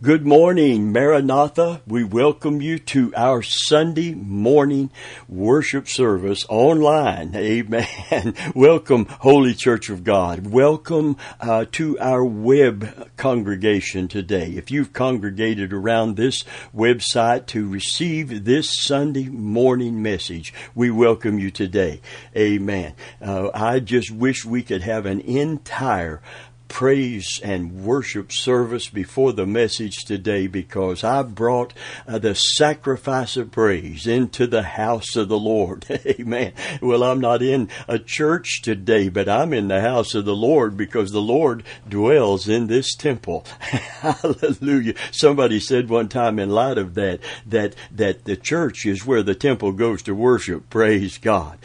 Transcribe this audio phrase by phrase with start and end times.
[0.00, 1.82] Good morning, Maranatha.
[1.84, 4.92] We welcome you to our Sunday morning
[5.28, 7.32] worship service online.
[7.34, 8.32] Amen.
[8.54, 10.46] welcome, Holy Church of God.
[10.46, 14.52] Welcome uh, to our web congregation today.
[14.52, 21.50] If you've congregated around this website to receive this Sunday morning message, we welcome you
[21.50, 22.00] today.
[22.36, 22.94] Amen.
[23.20, 26.22] Uh, I just wish we could have an entire
[26.68, 31.72] praise and worship service before the message today because I brought
[32.06, 35.86] uh, the sacrifice of praise into the house of the Lord.
[36.06, 36.52] Amen.
[36.80, 40.76] Well, I'm not in a church today, but I'm in the house of the Lord
[40.76, 43.44] because the Lord dwells in this temple.
[43.60, 44.94] Hallelujah.
[45.10, 49.34] Somebody said one time in light of that, that, that the church is where the
[49.34, 50.70] temple goes to worship.
[50.70, 51.58] Praise God.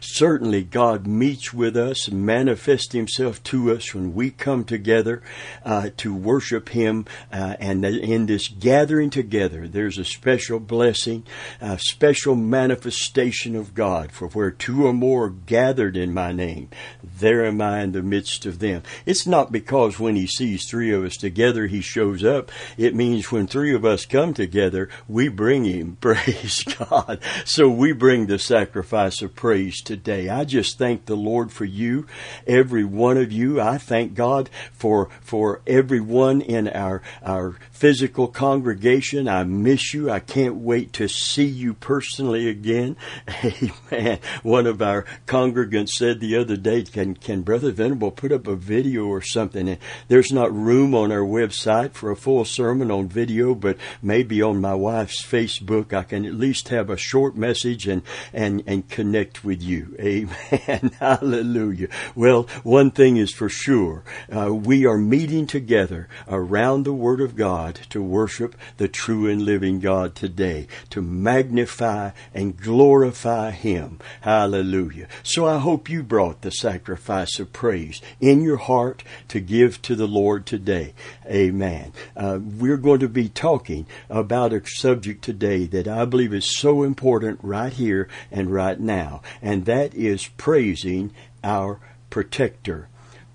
[0.00, 5.22] Certainly God meets with us, manifests himself to us when we we come together
[5.66, 11.24] uh, to worship Him, uh, and in this gathering together, there's a special blessing,
[11.60, 14.12] a special manifestation of God.
[14.12, 16.70] For where two or more are gathered in my name,
[17.02, 18.82] there am I in the midst of them.
[19.04, 22.50] It's not because when He sees three of us together, He shows up.
[22.78, 25.98] It means when three of us come together, we bring Him.
[26.00, 27.18] Praise God.
[27.44, 30.30] So we bring the sacrifice of praise today.
[30.30, 32.06] I just thank the Lord for you,
[32.46, 33.60] every one of you.
[33.60, 39.28] I thank God for for everyone in our our physical congregation.
[39.28, 40.10] I miss you.
[40.10, 42.96] I can't wait to see you personally again.
[43.44, 44.18] Amen.
[44.42, 48.56] One of our congregants said the other day, "Can can Brother Venable put up a
[48.56, 53.08] video or something?" And there's not room on our website for a full sermon on
[53.08, 57.86] video, but maybe on my wife's Facebook, I can at least have a short message
[57.86, 59.96] and and and connect with you.
[60.00, 60.92] Amen.
[61.00, 61.88] Hallelujah.
[62.14, 64.03] Well, one thing is for sure
[64.34, 69.42] uh, we are meeting together around the Word of God to worship the true and
[69.42, 73.98] living God today, to magnify and glorify Him.
[74.22, 75.08] Hallelujah.
[75.22, 79.94] So I hope you brought the sacrifice of praise in your heart to give to
[79.94, 80.94] the Lord today.
[81.26, 81.92] Amen.
[82.16, 86.82] Uh, we're going to be talking about a subject today that I believe is so
[86.82, 92.88] important right here and right now, and that is praising our protector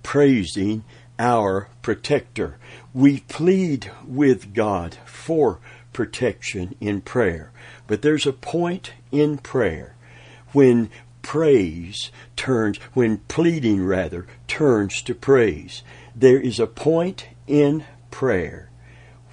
[0.04, 0.84] praising
[1.18, 2.58] our protector.
[2.94, 5.60] We plead with God for
[5.94, 7.52] protection in prayer.
[7.88, 9.96] But there's a point in prayer
[10.54, 10.90] when
[11.22, 15.84] praise turns, when pleading rather, turns to praise.
[16.16, 18.70] There is a point in prayer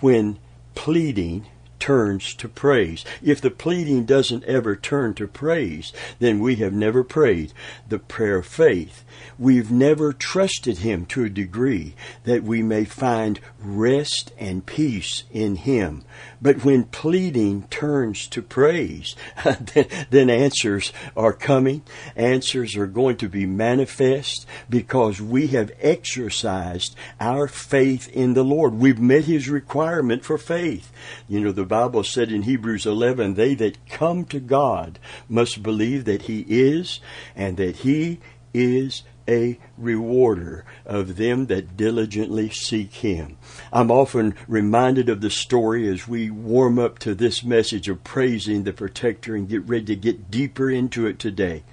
[0.00, 0.38] when
[0.74, 1.46] pleading
[1.78, 3.04] turns to praise.
[3.22, 7.52] If the pleading doesn't ever turn to praise, then we have never prayed
[7.88, 9.04] the prayer of faith.
[9.38, 11.94] We've never trusted Him to a degree
[12.24, 16.04] that we may find rest and peace in Him.
[16.40, 19.14] But when pleading turns to praise,
[20.10, 21.82] then answers are coming.
[22.14, 28.74] Answers are going to be manifest because we have exercised our faith in the Lord.
[28.74, 30.90] We've met His requirement for faith.
[31.28, 36.04] You know, the Bible said in Hebrews 11, they that come to God must believe
[36.06, 37.00] that He is
[37.34, 38.20] and that He
[38.54, 43.36] is a rewarder of them that diligently seek him.
[43.72, 48.64] I'm often reminded of the story as we warm up to this message of praising
[48.64, 51.64] the protector and get ready to get deeper into it today.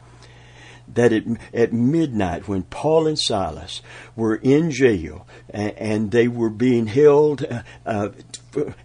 [0.94, 1.14] That
[1.54, 3.82] at, midnight, when Paul and Silas
[4.16, 8.10] were in jail and, and they were being held uh, uh,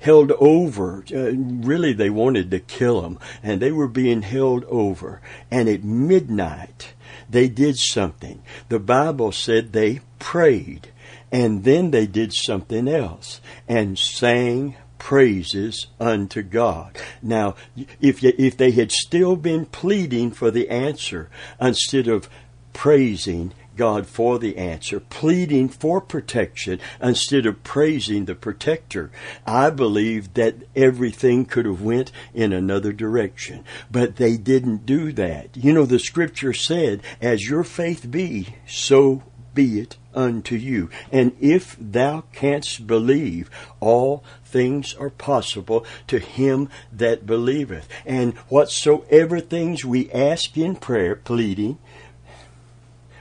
[0.00, 1.04] held over.
[1.12, 5.20] Uh, really, they wanted to kill them, and they were being held over.
[5.50, 6.94] And at midnight,
[7.28, 8.42] they did something.
[8.68, 10.88] The Bible said they prayed,
[11.30, 16.96] and then they did something else and sang praises unto God.
[17.22, 17.54] Now,
[18.00, 21.30] if you, if they had still been pleading for the answer
[21.60, 22.28] instead of
[22.72, 29.10] praising God for the answer, pleading for protection instead of praising the protector.
[29.46, 35.56] I believe that everything could have went in another direction, but they didn't do that.
[35.56, 39.22] You know, the scripture said, as your faith be, so
[39.54, 40.90] be it unto you.
[41.10, 47.88] And if thou canst believe, all things are possible to him that believeth.
[48.06, 51.78] And whatsoever things we ask in prayer, pleading,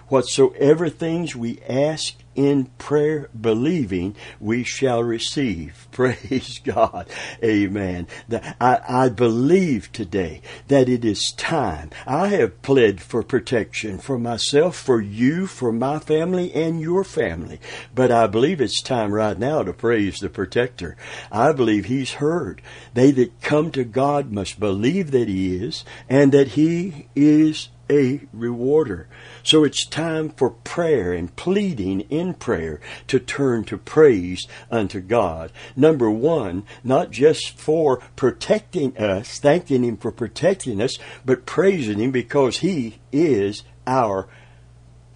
[0.10, 5.88] whatsoever things we ask in prayer believing, we shall receive.
[5.92, 7.10] Praise God.
[7.44, 8.08] Amen.
[8.62, 11.90] I, I believe today that it is time.
[12.06, 17.60] I have pled for protection for myself, for you, for my family, and your family.
[17.96, 20.96] But I believe it's time right now to praise the protector.
[21.32, 22.62] I believe he's heard.
[22.94, 28.22] They that come to God must believe that he is and that he is a
[28.34, 29.08] rewarder.
[29.44, 35.52] So it's time for prayer and pleading in prayer to turn to praise unto God.
[35.76, 42.12] Number one, not just for protecting us, thanking Him for protecting us, but praising Him
[42.12, 44.28] because He is our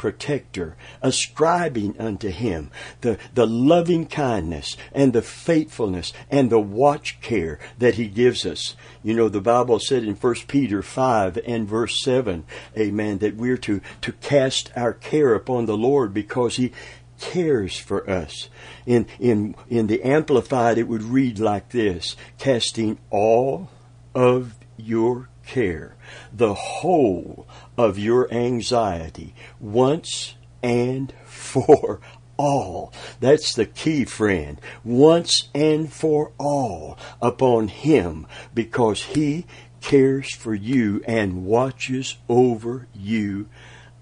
[0.02, 2.72] protector, ascribing unto him
[3.02, 8.76] the, the loving kindness and the faithfulness and the watch care that he gives us.
[9.04, 12.44] You know, the Bible said in 1 Peter 5 and verse 7,
[12.76, 16.72] amen, that we're to, to cast our care upon the Lord because he
[17.20, 18.50] cares for us.
[18.88, 23.70] In, in, in the Amplified, it would read like this, casting all
[24.16, 25.96] of your care,
[26.34, 27.48] the whole
[27.78, 32.00] of your anxiety, once and for
[32.38, 32.94] all.
[33.20, 34.60] That's the key, friend.
[34.84, 39.46] Once and for all upon Him, because He
[39.82, 43.48] cares for you and watches over you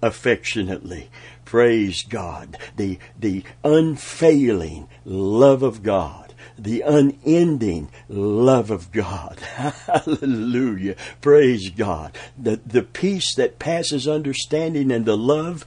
[0.02, 1.10] affectionately.
[1.44, 2.56] Praise God.
[2.76, 9.38] The, the unfailing love of God the unending love of God.
[9.86, 10.96] Hallelujah.
[11.20, 12.16] Praise God.
[12.38, 15.64] The, the peace that passes understanding and the love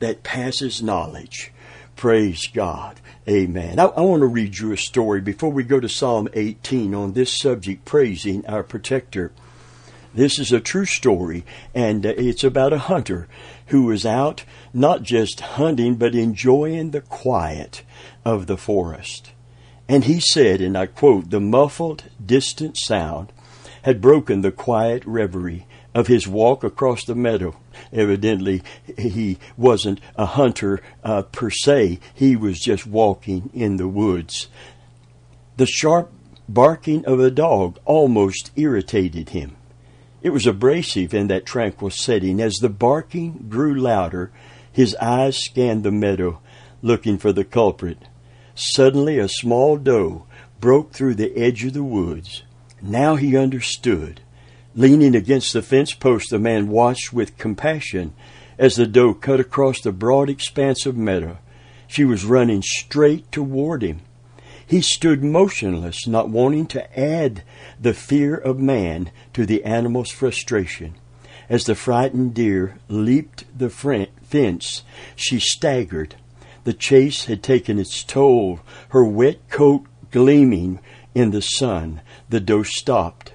[0.00, 1.52] that passes knowledge.
[1.96, 3.00] Praise God.
[3.28, 3.78] Amen.
[3.78, 7.12] I, I, want to read you a story before we go to Psalm 18 on
[7.12, 9.32] this subject, praising our protector.
[10.12, 11.44] This is a true story,
[11.74, 13.26] and uh, it's about a hunter
[13.68, 17.82] who was out not just hunting, but enjoying the quiet
[18.24, 19.32] of the forest.
[19.88, 23.32] And he said, and I quote, the muffled, distant sound
[23.82, 27.56] had broken the quiet reverie of his walk across the meadow.
[27.92, 28.62] Evidently,
[28.98, 34.48] he wasn't a hunter uh, per se, he was just walking in the woods.
[35.56, 36.10] The sharp
[36.48, 39.56] barking of a dog almost irritated him.
[40.22, 42.40] It was abrasive in that tranquil setting.
[42.40, 44.32] As the barking grew louder,
[44.72, 46.40] his eyes scanned the meadow,
[46.82, 47.98] looking for the culprit.
[48.54, 50.26] Suddenly a small doe
[50.60, 52.42] broke through the edge of the woods.
[52.80, 54.20] Now he understood.
[54.74, 58.12] Leaning against the fence post, the man watched with compassion
[58.58, 61.38] as the doe cut across the broad expanse of meadow.
[61.86, 64.00] She was running straight toward him.
[64.66, 67.42] He stood motionless, not wanting to add
[67.80, 70.94] the fear of man to the animal's frustration.
[71.48, 74.82] As the frightened deer leaped the fence,
[75.14, 76.16] she staggered,
[76.64, 80.80] the chase had taken its toll, her wet coat gleaming
[81.14, 82.00] in the sun.
[82.30, 83.32] The doe stopped,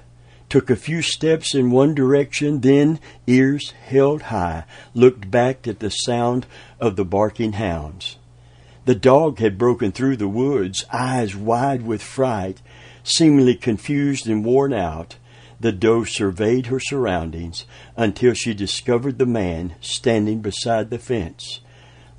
[0.50, 5.92] took a few steps in one direction, then, ears held high, looked back at the
[5.92, 6.48] sound
[6.80, 8.18] of the barking hounds.
[8.86, 12.62] The dog had broken through the woods, eyes wide with fright,
[13.04, 15.18] seemingly confused and worn out.
[15.60, 17.66] The doe surveyed her surroundings
[17.96, 21.60] until she discovered the man standing beside the fence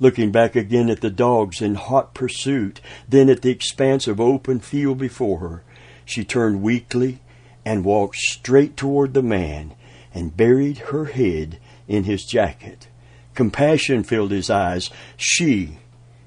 [0.01, 4.59] looking back again at the dogs in hot pursuit, then at the expanse of open
[4.59, 5.63] field before her.
[6.03, 7.21] She turned weakly
[7.63, 9.75] and walked straight toward the man
[10.13, 12.87] and buried her head in his jacket.
[13.35, 14.89] Compassion filled his eyes.
[15.15, 15.77] She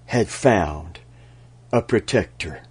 [0.06, 1.00] had found
[1.73, 2.62] a protector.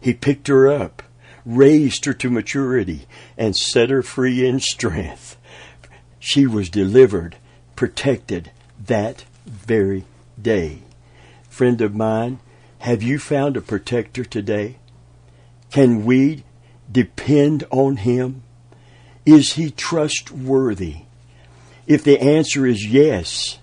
[0.00, 1.02] He picked her up,
[1.44, 5.36] raised her to maturity, and set her free in strength.
[6.20, 7.36] She was delivered,
[7.74, 8.52] protected
[8.86, 10.04] that very
[10.40, 10.82] day.
[11.48, 12.40] Friend of mine,
[12.80, 14.76] have you found a protector today?
[15.70, 16.44] Can we
[16.90, 18.42] depend on him?
[19.24, 21.02] Is he trustworthy?
[21.86, 23.58] If the answer is yes,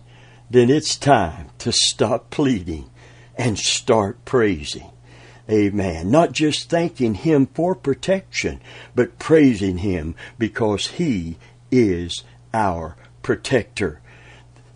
[0.50, 2.90] then it's time to stop pleading
[3.36, 4.90] and start praising.
[5.50, 6.10] Amen.
[6.10, 8.62] Not just thanking Him for protection,
[8.96, 11.38] but praising Him because He
[11.70, 12.24] is
[12.54, 14.00] our protector.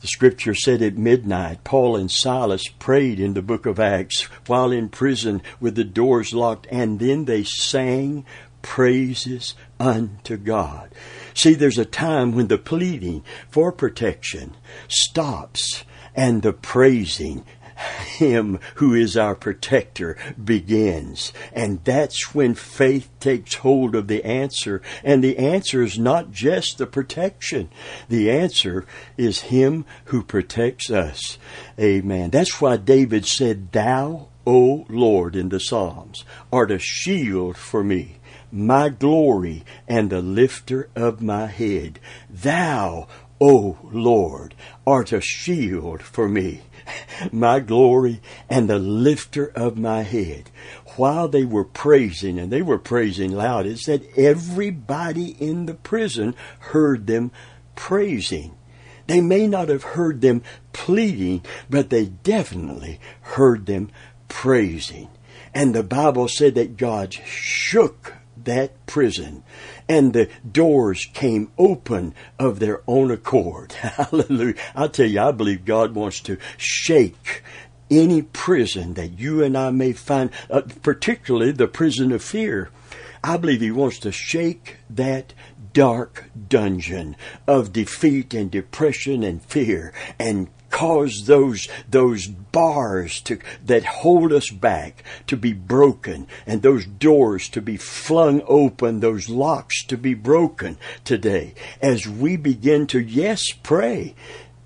[0.01, 4.71] The scripture said at midnight, Paul and Silas prayed in the book of Acts while
[4.71, 8.23] in prison with the doors locked, and then they sang
[8.61, 10.89] praises unto God.
[11.33, 14.55] See, there's a time when the pleading for protection
[14.87, 15.83] stops
[16.15, 17.45] and the praising
[17.77, 21.33] Him who is our protector begins.
[21.53, 24.81] And that's when faith takes hold of the answer.
[25.03, 27.69] And the answer is not just the protection.
[28.09, 28.85] The answer
[29.17, 31.37] is Him who protects us.
[31.79, 32.31] Amen.
[32.31, 38.17] That's why David said, Thou, O Lord, in the Psalms, art a shield for me
[38.51, 41.99] my glory and the lifter of my head.
[42.29, 43.07] Thou,
[43.39, 44.55] O Lord,
[44.85, 46.61] art a shield for me,
[47.31, 50.49] my glory and the lifter of my head.
[50.95, 56.35] While they were praising, and they were praising loud, it said everybody in the prison
[56.59, 57.31] heard them
[57.75, 58.55] praising.
[59.07, 63.89] They may not have heard them pleading, but they definitely heard them
[64.27, 65.07] praising.
[65.53, 68.13] And the Bible said that God shook
[68.43, 69.43] that prison
[69.89, 73.71] and the doors came open of their own accord.
[73.73, 74.55] Hallelujah.
[74.75, 77.43] I'll tell you, I believe God wants to shake
[77.89, 82.69] any prison that you and I may find, uh, particularly the prison of fear.
[83.23, 85.33] I believe He wants to shake that
[85.73, 87.15] dark dungeon
[87.45, 94.51] of defeat and depression and fear and cause those those bars to that hold us
[94.51, 100.13] back to be broken and those doors to be flung open those locks to be
[100.13, 101.55] broken today.
[101.81, 104.13] As we begin to yes pray.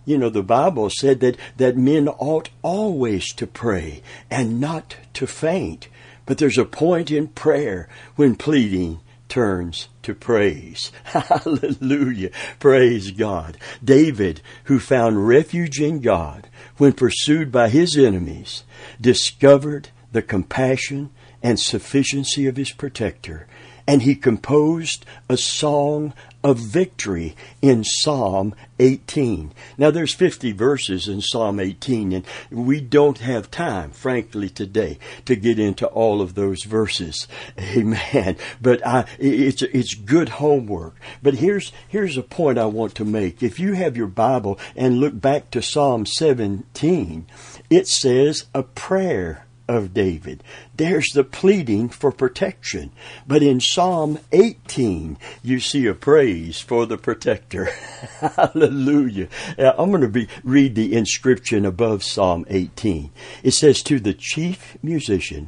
[0.04, 5.26] You know the bible said that that men ought always to pray and not to
[5.26, 5.88] faint.
[6.26, 7.88] But there's a point in prayer
[8.18, 9.00] when pleading
[9.32, 10.92] turns to praise.
[11.06, 12.32] Hallelujah.
[12.60, 13.58] Praise God.
[13.82, 18.66] David, who found refuge in God when pursued by his enemies,
[19.00, 21.12] discovered the compassion
[21.42, 23.48] and sufficiency of his protector,
[23.88, 29.54] and he composed a song of victory in Psalm 18.
[29.78, 35.36] Now there's 50 verses in Psalm 18 and we don't have time, frankly, today to
[35.36, 37.28] get into all of those verses.
[37.60, 38.38] Amen.
[38.60, 40.96] But I, it's, it's good homework.
[41.22, 43.44] But here's, here's a point I want to make.
[43.44, 47.28] If you have your Bible and look back to Psalm 17,
[47.70, 50.44] it says a prayer of David.
[50.76, 52.92] There's the pleading for protection.
[53.26, 57.66] But in Psalm 18, you see a praise for the protector.
[58.20, 59.30] Hallelujah.
[59.58, 63.12] I'm going to be, read the inscription above Psalm 18.
[63.44, 65.48] It says, To the chief musician,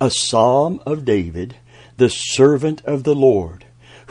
[0.00, 1.56] a psalm of David,
[1.96, 3.64] the servant of the Lord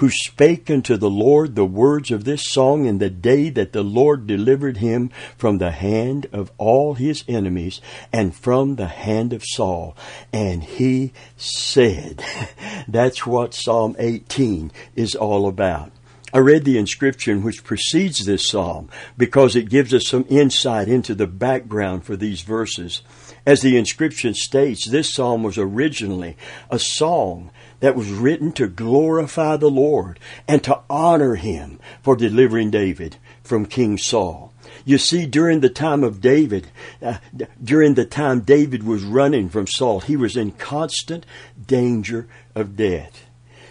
[0.04, 3.84] who spake unto the Lord the words of this song in the day that the
[3.84, 7.80] Lord delivered him from the hand of all his enemies
[8.12, 9.96] and from the hand of Saul.
[10.34, 12.22] And he said,
[12.90, 15.94] that's what Psalm 18 is all about.
[16.34, 21.16] I read the inscription which precedes this psalm because it gives us some insight into
[21.16, 23.04] the background for these verses.
[23.46, 26.36] As the inscription states, this psalm was originally
[26.70, 27.52] a song
[27.84, 33.66] that was written to glorify the Lord and to honor him for delivering David from
[33.66, 34.54] King Saul.
[34.86, 36.68] You see, during the time of David,
[37.02, 37.18] uh,
[37.62, 41.26] during the time David was running from Saul, he was in constant
[41.68, 42.26] danger
[42.56, 43.26] of death.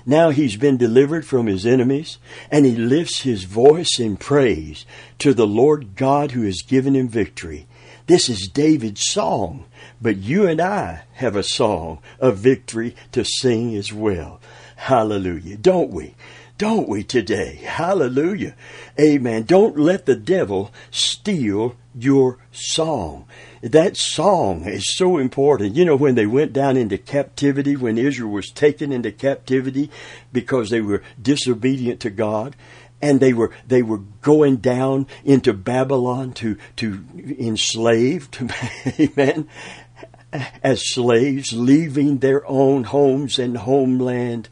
[0.04, 2.19] Now he's been delivered from his enemies,
[2.50, 4.85] and he lifts his voice in praise
[5.21, 7.66] to the Lord God who has given him victory.
[8.09, 9.64] This is David's song,
[10.03, 14.41] but you and I have a song of victory to sing as well.
[14.77, 15.57] Hallelujah.
[15.57, 16.17] Don't we?
[16.59, 17.61] Don't we today?
[17.65, 18.55] Hallelujah.
[19.01, 19.45] Amen.
[19.45, 23.27] Don't let the devil steal your song.
[23.63, 25.77] That song is so important.
[25.77, 29.91] You know, when they went down into captivity, when Israel was taken into captivity
[30.33, 32.57] because they were disobedient to God,
[33.03, 37.05] and they were they were going down into Babylon to to
[37.39, 38.39] enslaved,
[39.01, 39.49] amen,
[40.62, 44.49] as slaves, leaving their own homes and homeland.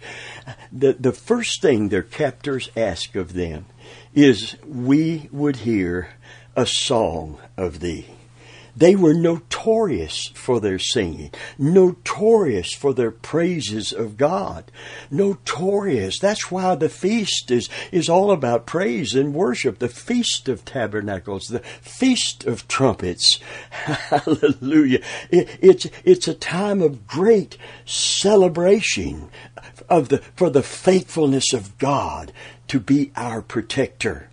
[0.73, 3.67] The the first thing their captors ask of them
[4.15, 6.11] is, "We would hear
[6.57, 8.07] a song of thee."
[8.77, 14.71] They were notorious for their singing, notorious for their praises of God.
[15.11, 16.19] Notorious.
[16.19, 19.79] That's why the feast is, is all about praise and worship.
[19.79, 23.41] The Feast of Tabernacles, the Feast of Trumpets.
[23.71, 25.03] Hallelujah.
[25.31, 29.31] It, it's, it's a time of great celebration
[29.89, 32.33] of the, for the faithfulness of God
[32.69, 34.30] to be our protector.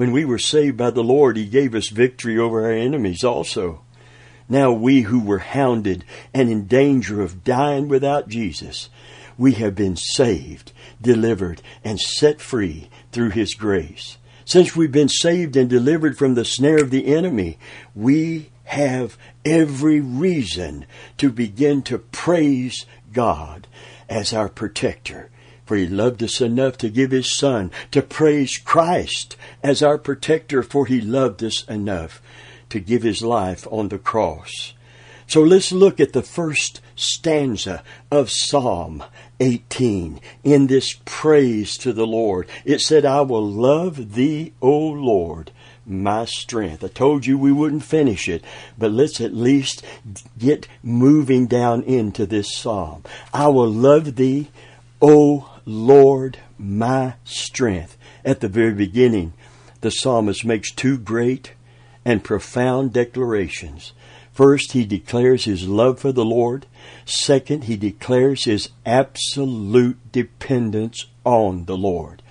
[0.00, 3.82] When we were saved by the Lord, He gave us victory over our enemies also.
[4.48, 8.88] Now we who were hounded and in danger of dying without Jesus,
[9.36, 14.16] we have been saved, delivered, and set free through His grace.
[14.46, 17.58] Since we've been saved and delivered from the snare of the enemy,
[17.94, 20.86] we have every reason
[21.18, 23.66] to begin to praise God
[24.08, 25.28] as our protector.
[25.70, 30.64] For he loved us enough to give his son, to praise Christ as our protector,
[30.64, 32.20] for he loved us enough
[32.70, 34.74] to give his life on the cross.
[35.28, 39.04] So let's look at the first stanza of Psalm
[39.38, 42.48] 18 in this praise to the Lord.
[42.64, 45.52] It said, I will love thee, O Lord,
[45.86, 46.82] my strength.
[46.82, 48.42] I told you we wouldn't finish it,
[48.76, 49.84] but let's at least
[50.36, 53.04] get moving down into this psalm.
[53.32, 54.50] I will love thee,
[55.00, 57.96] O Lord, my strength.
[58.24, 59.34] At the very beginning,
[59.82, 61.52] the psalmist makes two great
[62.04, 63.92] and profound declarations.
[64.32, 66.66] First, he declares his love for the Lord.
[67.04, 72.22] Second, he declares his absolute dependence on the Lord.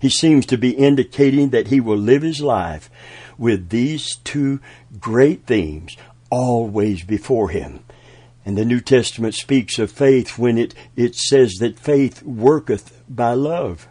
[0.00, 2.90] He seems to be indicating that he will live his life
[3.36, 4.60] with these two
[5.00, 5.96] great themes
[6.30, 7.83] always before him.
[8.44, 13.32] And the New Testament speaks of faith when it, it says that faith worketh by
[13.32, 13.88] love.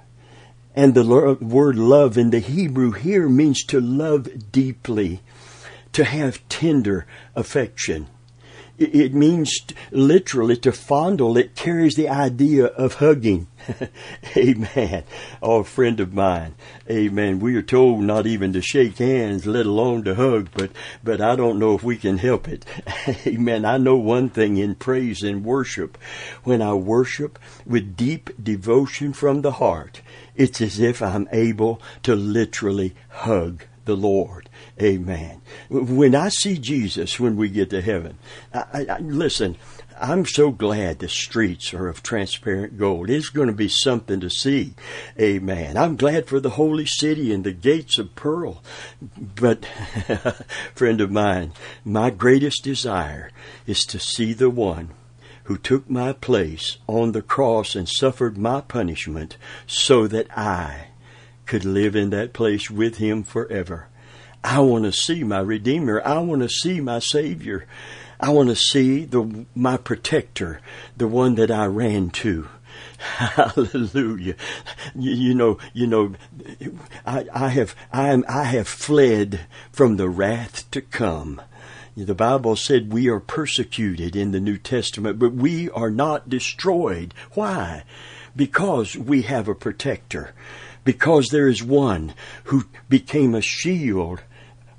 [0.76, 5.22] And the word love in the Hebrew here means to love deeply,
[5.94, 7.06] to have tender
[7.36, 8.08] affection.
[8.80, 9.54] It means
[9.92, 11.38] literally to fondle.
[11.38, 13.46] It carries the idea of hugging.
[14.38, 15.04] Amen.
[15.44, 16.56] Oh, a friend of mine.
[16.90, 17.40] Amen.
[17.40, 20.72] We are told not even to shake hands, let alone to hug, but,
[21.04, 22.66] but I don't know if we can help it.
[23.28, 23.64] Amen.
[23.64, 25.96] I know one thing in praise and worship.
[26.44, 27.38] When I worship
[27.68, 30.02] with deep devotion from the heart,
[30.36, 34.50] it's as if I'm able to literally hug the Lord.
[34.82, 35.42] Amen.
[35.70, 38.18] When I see Jesus when we get to heaven,
[38.54, 39.58] I, I, listen,
[40.00, 43.10] I'm so glad the streets are of transparent gold.
[43.10, 44.74] It's going to be something to see.
[45.20, 45.78] Amen.
[45.78, 48.64] I'm glad for the holy city and the gates of pearl.
[49.18, 49.66] But,
[50.76, 51.54] friend of mine,
[51.86, 53.32] my greatest desire
[53.68, 54.90] is to see the one
[55.46, 59.38] who took my place on the cross and suffered my punishment
[59.68, 60.88] so that I
[61.46, 63.88] could live in that place with him forever.
[64.44, 66.02] I want to see my Redeemer.
[66.04, 67.66] I want to see my Savior.
[68.20, 70.62] I want to see the my protector,
[70.98, 72.48] the one that I ran to.
[72.98, 74.36] Hallelujah.
[74.96, 76.14] You, you, know, you know,
[77.06, 81.42] I, I have, I am, I have fled from the wrath to come.
[81.96, 87.14] The Bible said we are persecuted in the New Testament, but we are not destroyed.
[87.34, 87.84] Why?
[88.36, 90.34] Because we have a protector.
[90.84, 92.14] Because there is one
[92.46, 94.22] who became a shield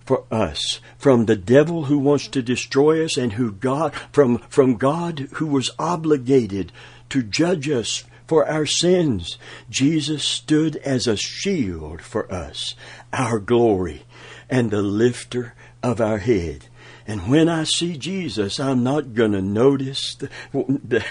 [0.04, 4.76] for us from the devil who wants to destroy us and who God from from
[4.76, 6.72] God who was obligated
[7.08, 9.38] to judge us for our sins.
[9.70, 12.74] Jesus stood as a shield for us
[13.12, 14.04] our glory
[14.50, 16.66] and the lifter of our head
[17.06, 20.14] and when I see Jesus, I'm not going to notice.
[20.14, 21.04] The,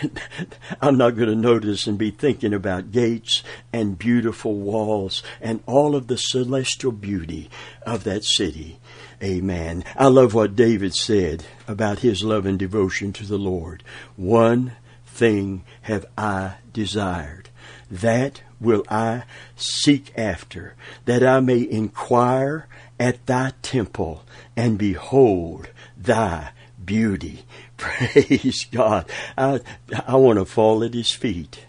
[0.81, 5.95] I'm not going to notice and be thinking about gates and beautiful walls and all
[5.95, 7.49] of the celestial beauty
[7.85, 8.79] of that city.
[9.21, 9.83] Amen.
[9.95, 13.83] I love what David said about his love and devotion to the Lord.
[14.15, 14.73] One
[15.05, 17.49] thing have I desired.
[17.91, 19.23] That will I
[19.55, 20.75] seek after,
[21.05, 22.67] that I may inquire
[22.99, 24.23] at thy temple
[24.55, 25.69] and behold
[26.03, 26.51] thy
[26.83, 27.45] beauty.
[27.77, 29.09] Praise God.
[29.37, 29.61] I,
[30.07, 31.65] I want to fall at his feet.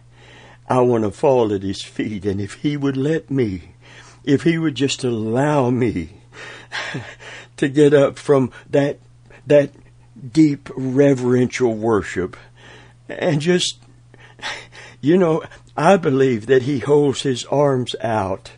[0.68, 2.25] I want to fall at his feet.
[2.25, 3.75] And if he would let me,
[4.25, 6.20] if he would just allow me
[7.57, 8.99] to get up from that
[9.47, 9.70] that
[10.33, 12.37] deep reverential worship
[13.09, 13.79] and just
[15.01, 15.42] you know
[15.77, 18.53] I believe that he holds his arms out.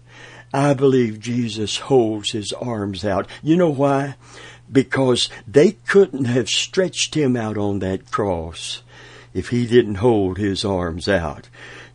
[0.53, 3.27] I believe Jesus holds his arms out.
[3.43, 4.17] You know why?
[4.70, 8.83] Because they couldn't have stretched him out on that cross
[9.33, 11.48] if he didn't hold his arms out.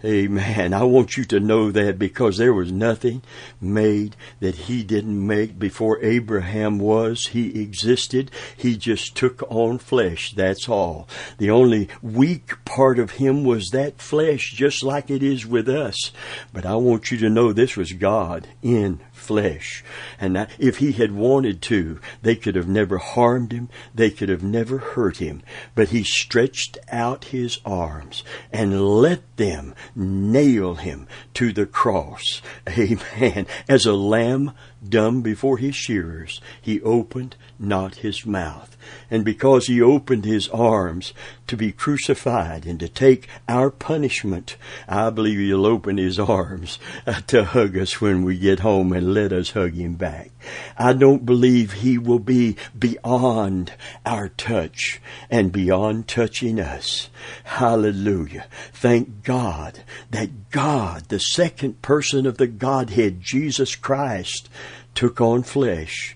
[0.04, 0.74] Amen.
[0.74, 3.22] I want you to know that because there was nothing
[3.60, 7.28] made that he didn't make before Abraham was.
[7.28, 8.32] He existed.
[8.58, 10.34] He just took on flesh.
[10.34, 11.08] That's all.
[11.38, 16.12] The only weak part of him was that flesh, just like it is with us.
[16.52, 19.84] But I want you to know this was God in flesh.
[20.20, 23.70] And that if he had wanted to, they could have never harmed him.
[23.94, 25.44] They could have never hurt him.
[25.76, 32.42] But he stretched out his arms and let them nail him to the cross.
[32.70, 33.48] Amen.
[33.70, 34.54] As a lamb
[34.88, 38.76] dumb before his shearers, he opened not his mouth.
[39.10, 41.14] And because he opened his arms
[41.48, 44.56] to be crucified and to take our punishment,
[44.88, 49.14] I believe he'll open his arms uh, to hug us when we get home and
[49.14, 50.32] let us hug him back.
[50.78, 53.74] I don't believe he will be beyond
[54.06, 57.10] our touch and beyond touching us.
[57.44, 58.46] Hallelujah.
[58.74, 64.50] Thank God that God, the second person of the Godhead, Jesus Christ,
[64.96, 66.16] took on flesh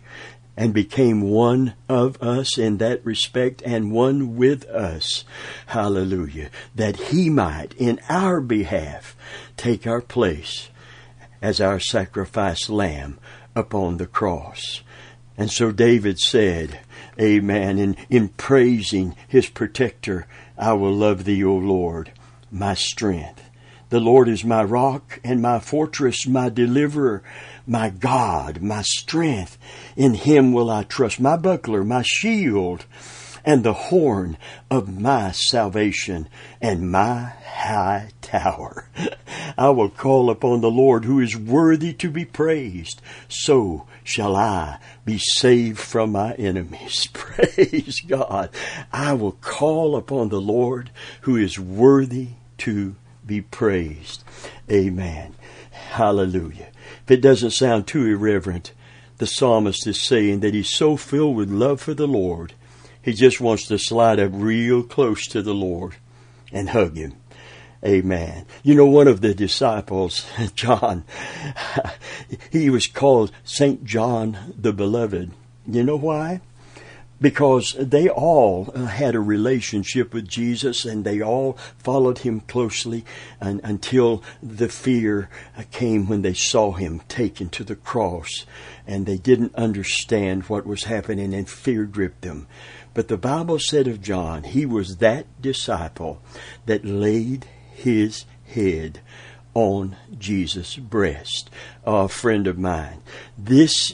[0.58, 5.26] and became one of us in that respect and one with us.
[5.68, 6.50] Hallelujah.
[6.74, 9.16] That he might, in our behalf,
[9.58, 10.70] take our place
[11.42, 13.20] as our sacrifice lamb
[13.56, 14.82] upon the cross.
[15.38, 16.80] And so David said,
[17.20, 22.12] Amen, in, in praising his protector, I will love thee, O Lord,
[22.52, 23.42] my strength.
[23.90, 27.24] The Lord is my rock and my fortress, my deliverer
[27.68, 29.58] my God, my strength.
[29.96, 32.86] In him will I trust, my buckler, my shield,
[33.44, 34.38] and the horn
[34.72, 36.28] of my salvation,
[36.62, 38.90] and my high tower.
[39.58, 43.02] I will call upon the Lord who is worthy to be praised.
[43.28, 47.08] So shall I be saved from my enemies.
[47.14, 48.50] Praise God.
[48.92, 54.24] I will call upon the Lord who is worthy to be praised.
[54.72, 55.36] Amen.
[55.72, 56.68] Hallelujah.
[57.04, 58.74] If it doesn't sound too irreverent,
[59.18, 62.54] the psalmist is saying that he's so filled with love for the Lord,
[63.02, 65.96] he just wants to slide up real close to the Lord
[66.52, 67.14] and hug him.
[67.84, 68.46] Amen.
[68.64, 71.04] You know, one of the disciples, John,
[72.52, 73.86] he was called St.
[73.86, 75.32] John the Beloved.
[75.68, 76.42] You know why?
[77.22, 83.06] Because they all had a relationship with Jesus and they all followed him closely
[83.40, 85.30] and, until the fear
[85.72, 88.46] came when they saw him taken to the cross
[88.86, 92.48] and they didn't understand what was happening and fear gripped them.
[92.94, 96.22] But the Bible said of John, he was that disciple
[96.66, 99.00] that laid his head
[99.54, 101.50] on Jesus' breast.
[101.86, 103.02] A friend of mine.
[103.38, 103.92] This,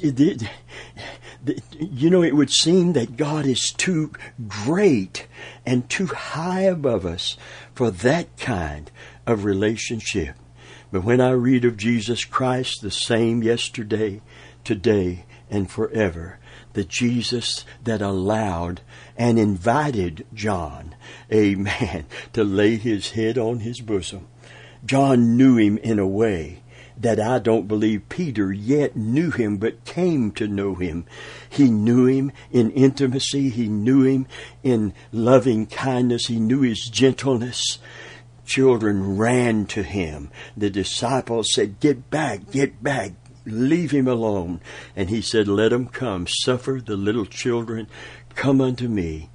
[1.80, 4.12] you know, it would seem that God is too
[4.48, 5.28] great
[5.66, 7.38] and too high above us
[7.74, 8.92] for that kind
[9.26, 10.36] of relationship.
[10.92, 14.22] But when I read of Jesus Christ, the same yesterday,
[14.64, 16.40] today, and forever,
[16.74, 18.82] the Jesus that allowed
[19.18, 20.96] and invited John,
[21.32, 24.28] amen, to lay his head on his bosom.
[24.86, 26.61] John knew him in a way
[27.02, 31.06] that I don't believe Peter yet knew him, but came to know him.
[31.50, 33.50] He knew him in intimacy.
[33.50, 34.28] He knew him
[34.64, 36.28] in loving kindness.
[36.28, 37.80] He knew his gentleness.
[38.46, 40.30] Children ran to him.
[40.56, 43.14] The disciples said, Get back, get back,
[43.46, 44.62] leave him alone.
[44.96, 46.28] And he said, Let him come.
[46.28, 47.88] Suffer the little children.
[48.36, 49.30] Come unto me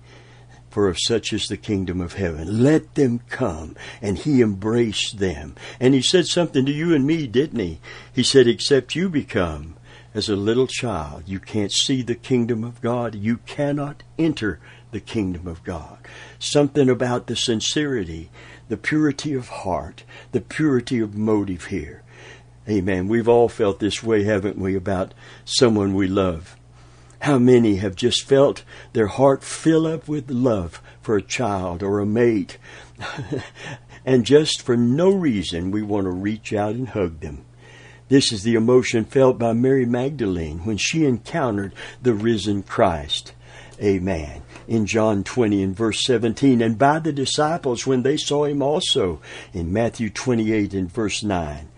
[0.76, 2.62] for of such is the kingdom of heaven.
[2.62, 3.76] Let them come.
[4.02, 5.54] And he embraced them.
[5.80, 7.80] And he said something to you and me, didn't he?
[8.12, 9.76] He said, except you become
[10.12, 13.14] as a little child, you can't see the kingdom of God.
[13.14, 14.60] You cannot enter
[14.90, 15.96] the kingdom of God.
[16.38, 18.28] Something about the sincerity,
[18.68, 22.02] the purity of heart, the purity of motive here.
[22.68, 23.08] Amen.
[23.08, 25.14] We've all felt this way, haven't we, about
[25.46, 26.54] someone we love.
[27.20, 31.98] How many have just felt their heart fill up with love for a child or
[31.98, 32.59] a mate?
[34.05, 37.44] and just for no reason, we want to reach out and hug them.
[38.09, 43.33] This is the emotion felt by Mary Magdalene when she encountered the risen Christ.
[43.83, 44.42] Amen.
[44.68, 49.20] In John 20 and verse 17, and by the disciples when they saw him also
[49.52, 51.68] in Matthew 28 and verse 9.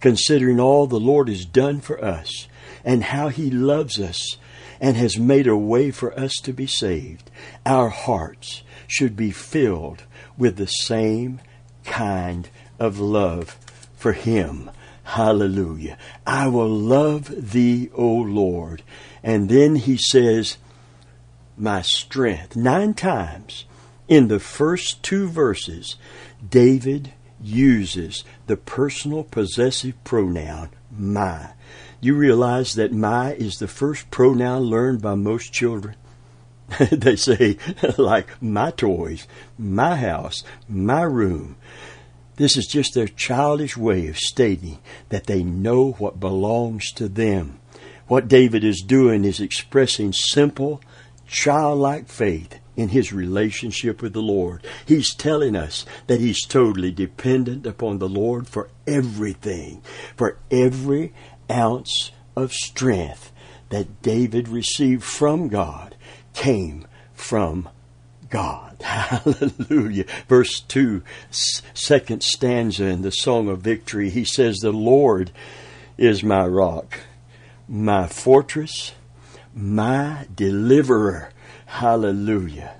[0.00, 2.48] Considering all the Lord has done for us
[2.84, 4.36] and how he loves us
[4.84, 7.30] and has made a way for us to be saved,
[7.64, 10.02] our hearts should be filled
[10.36, 11.40] with the same
[11.86, 13.58] kind of love
[13.96, 14.70] for Him.
[15.04, 15.96] Hallelujah.
[16.26, 18.82] I will love thee, O Lord.
[19.22, 20.58] And then he says,
[21.56, 22.54] my strength.
[22.54, 23.64] Nine times
[24.06, 25.96] in the first two verses,
[26.46, 31.52] David uses the personal possessive pronoun my
[32.04, 35.96] you realize that my is the first pronoun learned by most children.
[36.90, 37.56] they say,
[37.98, 39.26] like, my toys,
[39.58, 41.56] my house, my room.
[42.36, 47.60] This is just their childish way of stating that they know what belongs to them.
[48.06, 50.82] What David is doing is expressing simple,
[51.26, 54.66] childlike faith in his relationship with the Lord.
[54.84, 59.82] He's telling us that he's totally dependent upon the Lord for everything,
[60.16, 61.12] for every
[61.50, 63.32] ounce of strength
[63.70, 65.96] that David received from God
[66.32, 67.68] came from
[68.28, 68.76] God.
[68.82, 70.04] Hallelujah.
[70.28, 75.30] Verse 2, second stanza in the Song of Victory, he says, The Lord
[75.96, 77.00] is my rock,
[77.68, 78.92] my fortress,
[79.54, 81.30] my deliverer.
[81.66, 82.74] Hallelujah.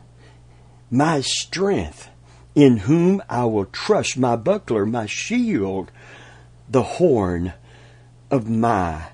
[0.90, 2.08] My strength,
[2.54, 5.90] in whom I will trust, my buckler, my shield,
[6.68, 7.54] the horn
[8.34, 9.06] of my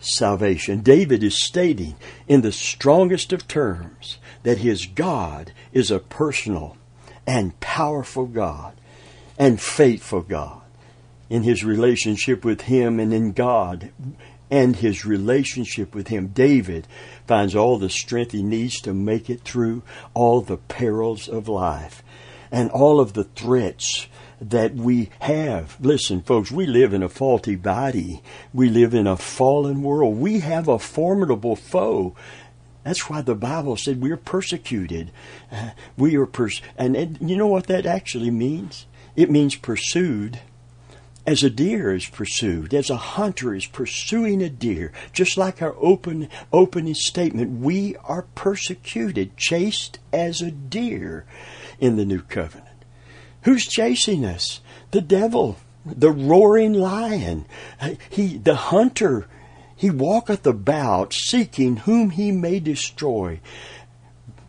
[0.00, 0.80] salvation.
[0.80, 1.94] David is stating
[2.26, 6.76] in the strongest of terms that his God is a personal
[7.26, 8.74] and powerful God
[9.38, 10.60] and faithful God.
[11.30, 13.90] In his relationship with him and in God
[14.50, 16.86] and his relationship with him, David
[17.26, 19.82] finds all the strength he needs to make it through
[20.14, 22.02] all the perils of life
[22.50, 24.08] and all of the threats
[24.50, 25.76] that we have.
[25.80, 28.22] Listen, folks, we live in a faulty body.
[28.52, 30.16] We live in a fallen world.
[30.16, 32.14] We have a formidable foe.
[32.84, 35.12] That's why the Bible said we're persecuted.
[35.50, 38.86] Uh, we are pers- and, and you know what that actually means?
[39.14, 40.40] It means pursued
[41.26, 45.76] as a deer is pursued, as a hunter is pursuing a deer, just like our
[45.78, 51.24] open opening statement, we are persecuted, chased as a deer
[51.78, 52.71] in the new covenant.
[53.42, 54.60] Who's chasing us?
[54.92, 57.46] The devil, the roaring lion.
[58.08, 59.26] He, the hunter,
[59.74, 63.40] he walketh about seeking whom he may destroy.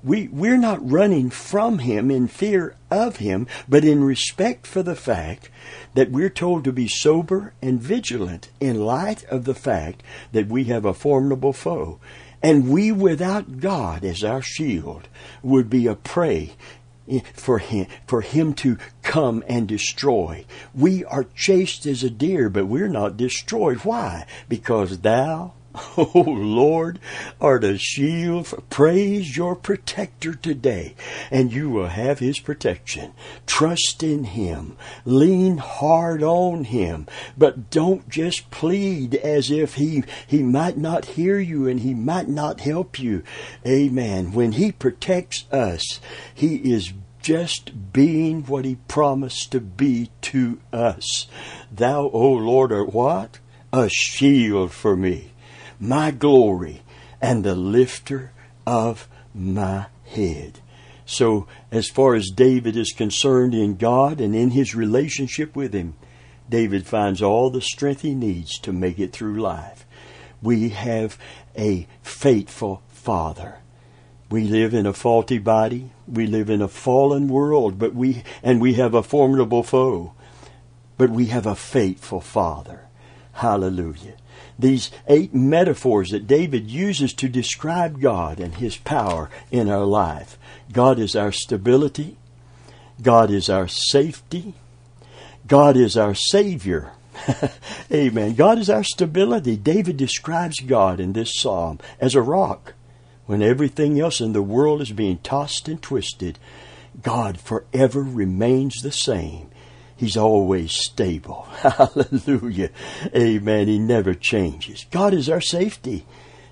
[0.03, 4.97] We, we're not running from him in fear of him, but in respect for the
[4.97, 5.49] fact
[5.93, 10.03] that we're told to be sober and vigilant in light of the fact
[10.33, 11.99] that we have a formidable foe.
[12.43, 15.07] And we without God as our shield
[15.41, 16.51] would be a prey
[17.33, 20.45] for him, for him to come and destroy.
[20.73, 23.77] We are chased as a deer, but we're not destroyed.
[23.79, 24.25] Why?
[24.47, 25.53] Because thou,
[25.97, 26.99] O Lord,
[27.41, 28.53] art a shield.
[28.69, 30.95] Praise your protector today,
[31.31, 33.13] and you will have his protection.
[33.47, 34.77] Trust in him.
[35.05, 37.07] Lean hard on him,
[37.37, 42.29] but don't just plead as if he, he might not hear you and he might
[42.29, 43.23] not help you.
[43.65, 44.31] Amen.
[44.31, 45.99] When he protects us,
[46.33, 51.27] he is just being what he promised to be to us.
[51.71, 53.39] Thou, O Lord, art what?
[53.71, 55.32] A shield for me
[55.83, 56.81] my glory
[57.21, 58.31] and the lifter
[58.65, 60.59] of my head.
[61.05, 65.95] So, as far as David is concerned in God and in his relationship with Him,
[66.49, 69.85] David finds all the strength he needs to make it through life.
[70.41, 71.17] We have
[71.57, 73.59] a faithful Father.
[74.29, 75.91] We live in a faulty body.
[76.07, 80.13] We live in a fallen world, but we, and we have a formidable foe.
[80.97, 82.87] But we have a faithful Father.
[83.33, 84.15] Hallelujah
[84.57, 90.37] these eight metaphors that David uses to describe God and His power in our life.
[90.71, 92.17] God is our stability.
[93.01, 94.53] God is our safety.
[95.47, 96.91] God is our Savior.
[97.91, 98.33] Amen.
[98.35, 99.57] God is our stability.
[99.57, 102.73] David describes God in this psalm as a rock.
[103.25, 106.37] When everything else in the world is being tossed and twisted,
[107.01, 109.49] God forever remains the same.
[110.03, 111.43] He's always stable.
[111.61, 112.71] Hallelujah.
[113.15, 113.69] Amen.
[113.69, 114.85] He never changes.
[114.91, 116.05] God is our safety.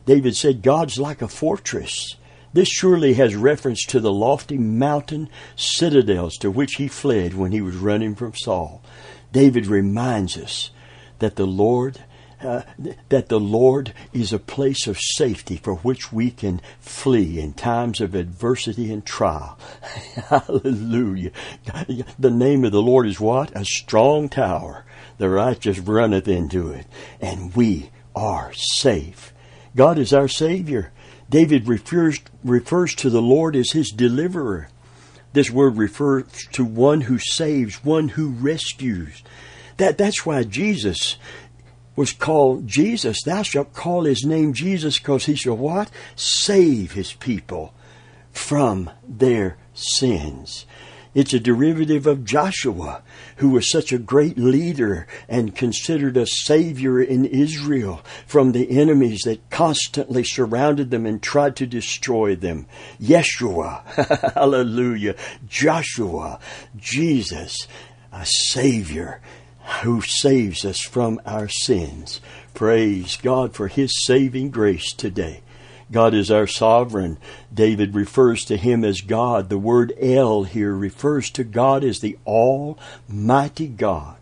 [0.06, 2.16] David said, God's like a fortress.
[2.54, 7.60] This surely has reference to the lofty mountain citadels to which he fled when he
[7.60, 8.82] was running from Saul.
[9.34, 10.72] David reminds us
[11.20, 12.00] that the Lord
[12.44, 12.62] uh,
[13.10, 18.02] that the Lord is a place of safety for which we can flee in times
[18.02, 19.58] of adversity and trial.
[20.30, 21.32] Hallelujah.
[22.20, 23.56] The name of the Lord is what?
[23.56, 24.86] A strong tower.
[25.18, 26.88] The righteous runneth into it,
[27.20, 29.34] and we are safe.
[29.76, 30.92] God is our Savior.
[31.30, 34.68] David refers, refers to the Lord as his deliverer.
[35.34, 39.24] This word refers to one who saves, one who rescues.
[39.78, 41.16] That, that's why Jesus
[42.02, 43.22] was called Jesus.
[43.22, 45.92] Thou shalt call his name Jesus because he shall what?
[46.16, 47.76] Save his people
[48.32, 50.66] from their sins.
[51.14, 53.04] It's a derivative of Joshua,
[53.36, 59.22] who was such a great leader and considered a savior in Israel from the enemies
[59.26, 62.66] that constantly surrounded them and tried to destroy them.
[63.00, 65.14] Yeshua, hallelujah,
[65.48, 66.40] Joshua,
[66.80, 67.68] Jesus,
[68.12, 69.22] a savior
[69.82, 72.22] who saves us from our sins.
[72.54, 75.42] Praise God for His saving grace today.
[75.92, 77.18] God is our sovereign.
[77.54, 79.50] David refers to him as God.
[79.50, 84.18] The word El here refers to God as the Almighty God.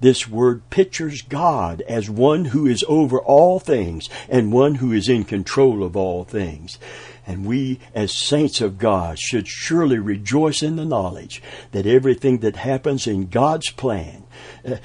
[0.00, 5.08] This word pictures God as one who is over all things and one who is
[5.08, 6.78] in control of all things.
[7.26, 12.56] And we, as saints of God, should surely rejoice in the knowledge that everything that
[12.56, 14.24] happens in God's plan
[14.66, 14.76] uh,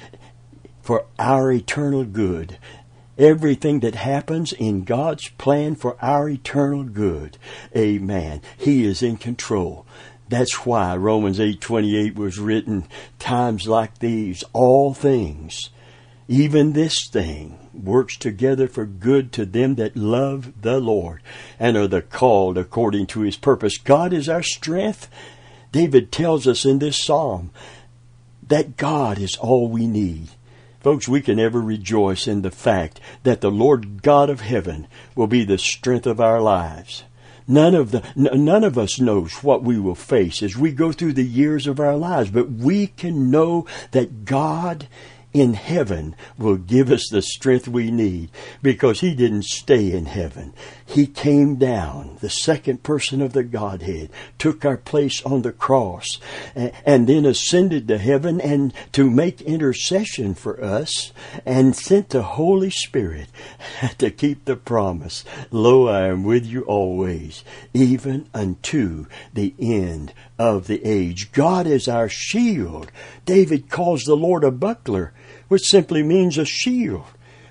[0.82, 2.58] for our eternal good
[3.18, 7.36] everything that happens in God's plan for our eternal good.
[7.76, 8.40] Amen.
[8.56, 9.84] He is in control.
[10.28, 12.86] That's why Romans 8:28 was written
[13.18, 15.70] times like these all things
[16.28, 21.22] even this thing works together for good to them that love the Lord
[21.58, 23.78] and are the called according to his purpose.
[23.78, 25.08] God is our strength.
[25.72, 27.50] David tells us in this psalm
[28.46, 30.28] that God is all we need.
[30.80, 35.26] Folks, we can ever rejoice in the fact that the Lord God of heaven will
[35.26, 37.04] be the strength of our lives.
[37.50, 41.14] None of the none of us knows what we will face as we go through
[41.14, 44.86] the years of our lives, but we can know that God
[45.40, 48.30] in heaven will give us the strength we need
[48.62, 50.52] because he didn't stay in heaven.
[50.84, 56.18] He came down, the second person of the Godhead, took our place on the cross,
[56.54, 61.12] and then ascended to heaven and to make intercession for us
[61.44, 63.28] and sent the Holy Spirit
[63.98, 65.24] to keep the promise.
[65.50, 71.32] Lo, I am with you always, even unto the end of the age.
[71.32, 72.90] God is our shield.
[73.24, 75.12] David calls the Lord a buckler
[75.48, 77.06] which simply means a shield.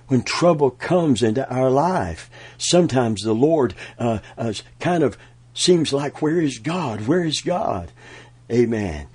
[0.07, 5.17] When trouble comes into our life, sometimes the Lord uh, uh, kind of
[5.53, 7.07] seems like, where is God?
[7.07, 7.91] Where is God?
[8.49, 9.07] Amen.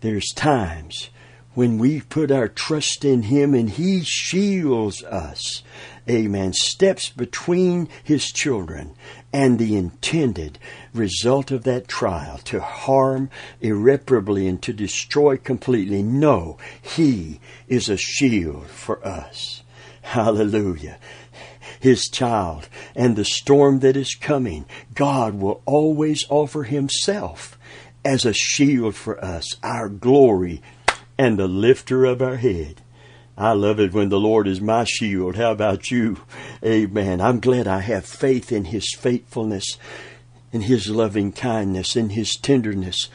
[0.00, 1.10] There's times
[1.54, 5.62] when we put our trust in Him and He shields us.
[6.08, 6.52] Amen.
[6.52, 8.94] Steps between His children
[9.32, 10.58] and the intended
[10.92, 16.02] result of that trial to harm irreparably and to destroy completely.
[16.02, 19.62] No, He is a shield for us.
[20.02, 20.98] Hallelujah.
[21.80, 27.58] His child and the storm that is coming, God will always offer Himself
[28.04, 30.60] as a shield for us, our glory
[31.16, 32.82] and the lifter of our head.
[33.36, 35.34] I love it when the Lord is my shield.
[35.34, 36.20] How about you?
[36.64, 37.20] Amen.
[37.20, 39.76] I'm glad I have faith in His faithfulness,
[40.52, 43.08] in His loving kindness, in His tenderness,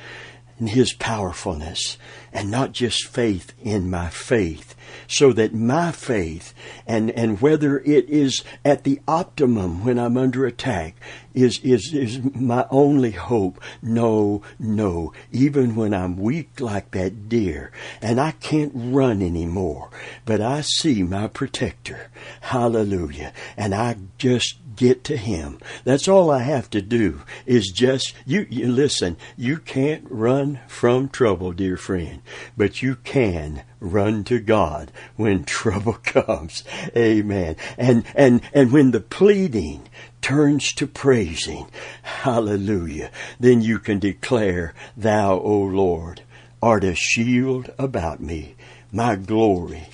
[0.60, 1.98] in His powerfulness,
[2.34, 4.76] and not just faith in my faith,
[5.08, 6.54] so that my faith
[6.86, 10.96] and, and whether it is at the optimum when I'm under attack
[11.34, 13.62] is, is, is my only hope.
[13.82, 15.14] No, no.
[15.32, 19.90] Even when I'm weak like that deer and I can't run anymore,
[20.26, 22.10] but I see my protector.
[22.42, 23.34] Hallelujah.
[23.58, 25.60] And I just get to him.
[25.84, 31.10] That's all I have to do is just you, you listen, you can't run from
[31.10, 32.22] trouble, dear friend,
[32.56, 36.64] but you can run to God when trouble comes.
[36.96, 37.58] Amen.
[37.78, 39.90] And and and when the pleading
[40.22, 41.68] turns to praising,
[42.02, 46.22] hallelujah, then you can declare, Thou, O Lord,
[46.62, 48.56] art a shield about me,
[48.94, 49.90] my glory,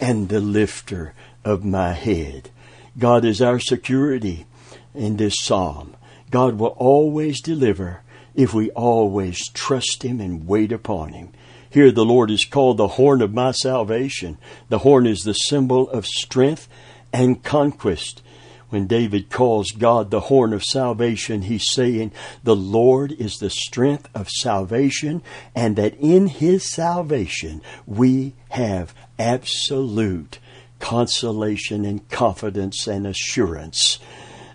[0.00, 1.12] and the lifter
[1.44, 2.48] of my head.
[2.98, 4.46] God is our security
[4.94, 5.96] in this psalm.
[6.30, 8.02] God will always deliver
[8.34, 11.32] if we always trust Him and wait upon Him.
[11.68, 14.36] Here the Lord is called the horn of my salvation.
[14.68, 16.68] The horn is the symbol of strength
[17.12, 18.22] and conquest.
[18.68, 24.08] When David calls God the horn of salvation, he's saying the Lord is the strength
[24.14, 25.22] of salvation
[25.54, 30.38] and that in his salvation we have absolute
[30.82, 34.00] consolation and confidence and assurance.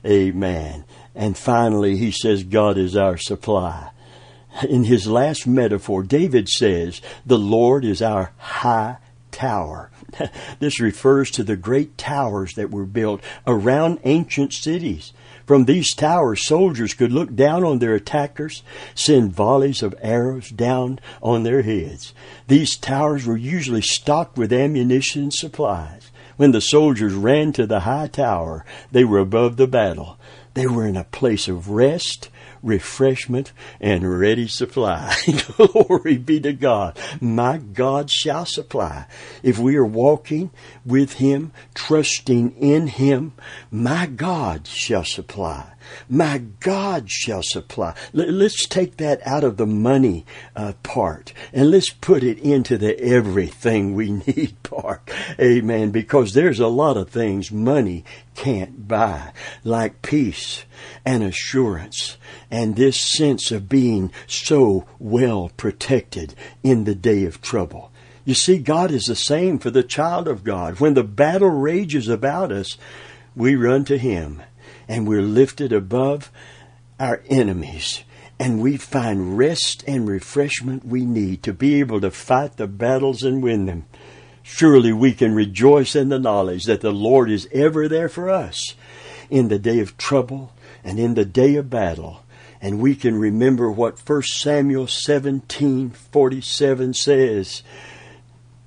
[0.05, 0.83] Amen.
[1.15, 3.89] And finally, he says, God is our supply.
[4.67, 8.97] In his last metaphor, David says, The Lord is our high
[9.31, 9.89] tower.
[10.59, 15.13] this refers to the great towers that were built around ancient cities.
[15.45, 18.63] From these towers, soldiers could look down on their attackers,
[18.95, 22.13] send volleys of arrows down on their heads.
[22.47, 26.06] These towers were usually stocked with ammunition and supplies.
[26.37, 30.17] When the soldiers ran to the high tower, they were above the battle.
[30.53, 32.29] They were in a place of rest
[32.63, 35.15] refreshment, and ready supply.
[35.57, 36.97] Glory be to God.
[37.21, 39.05] My God shall supply.
[39.43, 40.51] If we are walking
[40.85, 43.33] with Him, trusting in Him,
[43.71, 45.73] my God shall supply.
[46.09, 47.93] My God shall supply.
[48.13, 52.99] Let's take that out of the money uh, part and let's put it into the
[52.99, 55.09] everything we need part.
[55.39, 55.91] Amen.
[55.91, 58.03] Because there's a lot of things money
[58.35, 59.31] can't buy,
[59.63, 60.65] like peace
[61.05, 62.17] and assurance
[62.51, 67.91] and this sense of being so well protected in the day of trouble.
[68.25, 70.79] You see, God is the same for the child of God.
[70.79, 72.77] When the battle rages about us,
[73.37, 74.43] we run to Him
[74.87, 76.31] and we're lifted above
[76.99, 78.03] our enemies
[78.39, 83.23] and we find rest and refreshment we need to be able to fight the battles
[83.23, 83.85] and win them.
[84.43, 88.75] Surely we can rejoice in the knowledge that the Lord is ever there for us
[89.29, 92.23] in the day of trouble and in the day of battle.
[92.61, 97.63] And we can remember what 1 Samuel 17:47 says,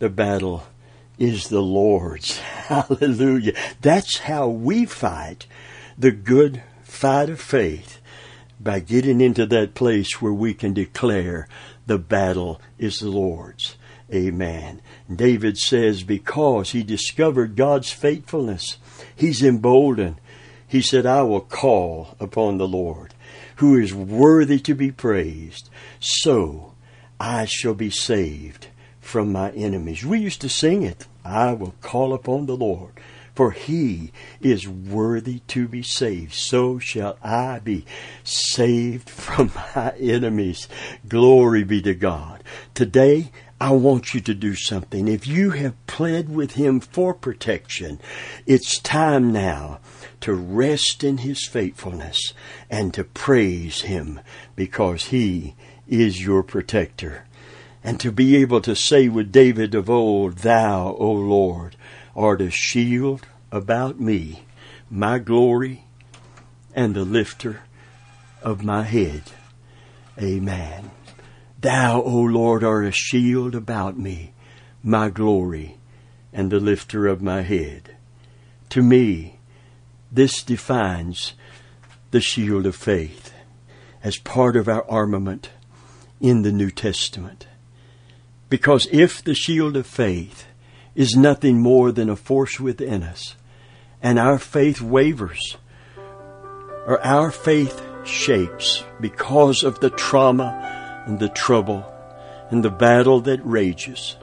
[0.01, 0.65] the battle
[1.19, 2.39] is the Lord's.
[2.39, 3.53] Hallelujah.
[3.81, 5.47] That's how we fight
[6.01, 8.01] the good fight of faith
[8.59, 11.47] by getting into that place where we can declare
[11.87, 13.77] the battle is the Lord's.
[14.13, 14.81] Amen.
[15.15, 18.79] David says because he discovered God's faithfulness,
[19.15, 20.17] he's emboldened.
[20.67, 23.15] He said, I will call upon the Lord,
[23.57, 25.69] who is worthy to be praised.
[26.01, 26.73] So
[27.19, 28.69] I shall be saved
[29.01, 30.05] from my enemies.
[30.07, 31.07] We used to sing it.
[31.27, 32.95] I will call upon the Lord,
[33.35, 36.35] for he is worthy to be saved.
[36.35, 37.85] So shall I be
[38.25, 40.69] saved from my enemies.
[41.09, 42.43] Glory be to God.
[42.75, 45.07] Today, I want you to do something.
[45.07, 48.01] If you have pled with him for protection,
[48.47, 49.81] it's time now
[50.23, 52.33] to rest in his faithfulness
[52.71, 54.21] and to praise him
[54.57, 55.57] because he
[55.87, 57.27] is your protector
[57.83, 61.77] and to be able to say with David of old, Thou, O Lord,
[62.15, 64.45] art a shield about me,
[64.91, 65.85] my glory,
[66.75, 67.61] and the lifter
[68.43, 69.23] of my head.
[70.19, 70.91] Amen.
[71.61, 74.33] Thou, O Lord, art a shield about me,
[74.83, 75.77] my glory,
[76.33, 77.97] and the lifter of my head.
[78.71, 79.39] To me,
[80.11, 81.35] this defines
[82.11, 83.33] the shield of faith
[84.03, 85.51] as part of our armament
[86.21, 87.47] in the New Testament.
[88.49, 90.47] Because if the shield of faith
[90.95, 93.37] is nothing more than a force within us,
[94.03, 95.57] and our faith wavers,
[96.87, 101.85] or our faith shakes because of the trauma and the trouble
[102.51, 104.17] and the battle that rages,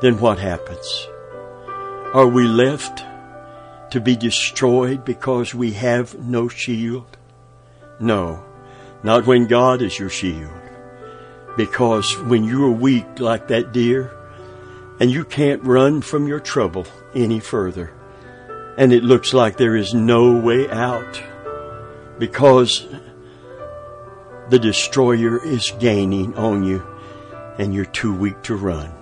[0.00, 1.08] then what happens?
[2.14, 3.04] Are we left
[3.90, 7.16] to be destroyed because we have no shield?
[8.00, 8.42] No,
[9.02, 10.50] not when God is your shield.
[11.56, 14.15] Because when you are weak like that deer,
[14.98, 17.92] and you can't run from your trouble any further,
[18.78, 21.22] and it looks like there is no way out,
[22.18, 22.86] because
[24.48, 26.86] the destroyer is gaining on you,
[27.58, 28.92] and you're too weak to run.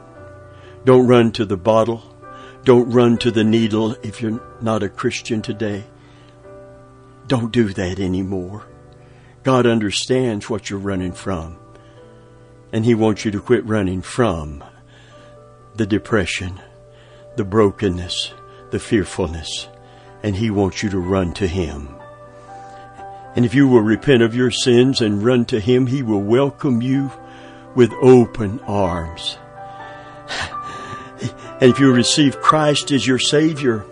[0.84, 2.02] Don't run to the bottle.
[2.64, 5.84] Don't run to the needle if you're not a Christian today.
[7.26, 8.66] Don't do that anymore.
[9.42, 11.58] God understands what you're running from.
[12.72, 14.64] And He wants you to quit running from
[15.74, 16.60] the depression,
[17.36, 18.32] the brokenness,
[18.70, 19.68] the fearfulness.
[20.22, 21.94] And He wants you to run to Him.
[23.36, 26.80] And if you will repent of your sins and run to Him, He will welcome
[26.80, 27.10] you
[27.74, 29.38] with open arms.
[31.60, 33.86] And if you receive Christ as your Savior,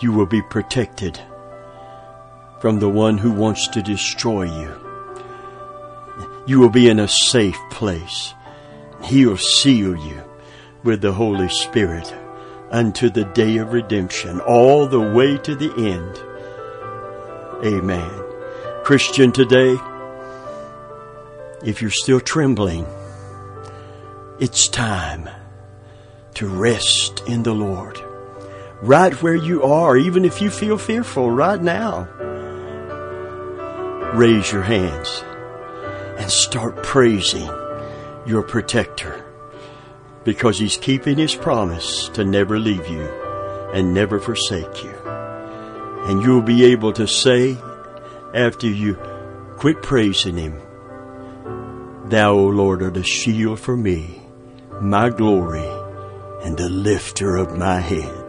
[0.00, 1.18] you will be protected
[2.60, 4.84] from the one who wants to destroy you
[6.46, 8.34] you will be in a safe place.
[9.04, 10.22] He'll seal you
[10.82, 12.14] with the Holy Spirit
[12.70, 16.20] unto the day of redemption, all the way to the end.
[17.64, 18.10] Amen.
[18.82, 19.76] Christian today,
[21.64, 22.86] if you're still trembling,
[24.40, 25.28] it's time
[26.34, 28.00] to rest in the Lord.
[28.82, 32.08] Right where you are, even if you feel fearful right now,
[34.14, 35.22] raise your hands
[36.18, 37.48] and start praising
[38.26, 39.24] your protector
[40.24, 43.02] because he's keeping his promise to never leave you
[43.74, 44.94] and never forsake you.
[46.06, 47.56] And you'll be able to say
[48.32, 48.94] after you
[49.56, 50.60] quit praising him,
[52.06, 54.22] Thou, O Lord, art a shield for me,
[54.80, 55.68] my glory,
[56.42, 58.23] and the lifter of my head.